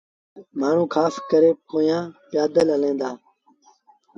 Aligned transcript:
مآڻهوٚٚݩ 0.59 0.91
کآس 0.93 1.15
ڪري 1.29 1.51
پيٚآدل 1.67 2.67
هليݩ 2.73 2.97
دآ۔ 2.99 3.09